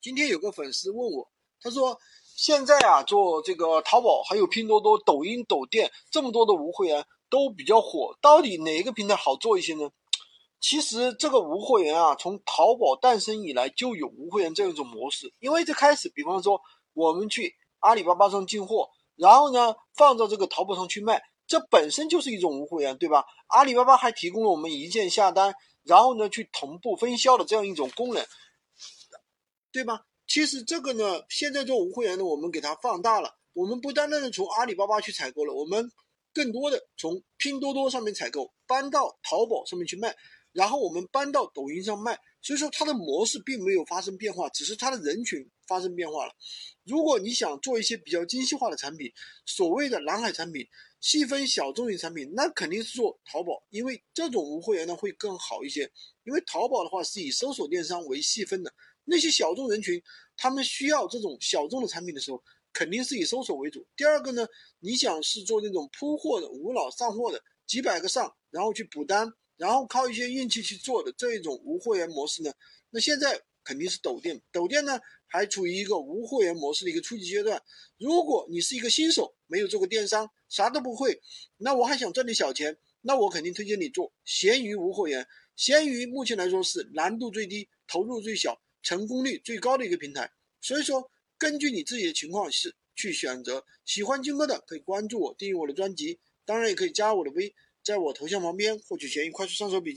[0.00, 1.28] 今天有个粉丝问我，
[1.60, 1.98] 他说
[2.36, 9.90] 现在啊做这个淘宝还有拼多多、抖音、抖店这么多的无会员都比较火，到底哪一个平台好做一些呢？
[10.60, 15.32] 其实这个无会员啊，从淘宝诞生以来就有无会员这样一种模式。
[15.40, 16.60] 因为最开始，比方说
[16.94, 23.24] 我们去阿里巴巴上进货，然后呢放到这个淘宝上去卖，这本身就是一种无会员，对吧？
[23.48, 25.52] 阿里巴巴还提供了我们一键下单，
[25.82, 28.24] 然后呢去同步分销的这样一种功能。
[29.72, 30.02] 对吧？
[30.26, 33.34] 其实这个呢，现在做无会员的，我们给它放大了。
[33.54, 35.90] 我们不单单的从阿里巴巴去采购了，我们
[36.32, 40.14] 更多的从拼多多上面采购，搬到淘宝上面去卖，
[40.58, 42.18] 然后我们搬到抖音上卖。
[42.42, 46.32] 所以说它的模式并没有发生变化，只是它的人群发生变化了。
[46.84, 49.12] 如果你想做一些比较精细化的产品，
[49.46, 50.66] 所谓的蓝海产品、
[51.00, 55.90] 细分小众型产品，那肯定是做淘宝，因为这种无会员呢会更好一些。
[56.24, 58.72] 因为淘宝的话是以搜索电商为细分的。
[59.04, 60.02] 那些小众人群，
[60.36, 63.86] 他们需要这种小众的产品的时候，肯定是以搜索为主。
[63.96, 64.46] 第二个呢，
[64.80, 72.50] 你想是做那种铺货的、无脑上货的，几百个上，然后去补单，然后靠一些运气去做的这一种无货源模式呢？
[72.88, 77.62] 那现在肯定是抖店，抖店呢还处于一个无货源模式的一个初级阶段。
[77.98, 81.20] 如果你是一个新手，没有做过电商，啥都不会，
[81.58, 85.26] 那我还想赚点小钱，那我肯定推荐你做闲鱼无货源。
[85.56, 88.58] 闲鱼目前来说是难度最低，投入最小。
[88.80, 93.66] 成功率最高的一个平台，所以说根据你自己的情况是去选择。
[93.84, 97.52] 喜欢军哥的可以关注我，订阅我的专辑，当然也可以加我的微，
[97.88, 99.96] 在我头像旁边获取闲鱼快速上手笔记。